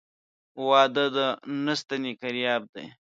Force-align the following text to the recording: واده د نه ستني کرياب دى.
واده 0.67 1.05
د 1.15 1.17
نه 1.65 1.73
ستني 1.81 2.13
کرياب 2.21 2.61
دى. 2.73 2.85